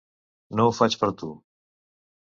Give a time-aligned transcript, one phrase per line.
[0.61, 1.31] No ho faig per tu!